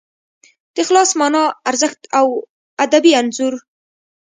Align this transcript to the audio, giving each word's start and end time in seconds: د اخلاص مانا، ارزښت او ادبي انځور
د 0.73 0.75
اخلاص 0.83 1.09
مانا، 1.19 1.43
ارزښت 1.69 2.01
او 2.19 2.27
ادبي 2.83 3.11
انځور 3.19 3.53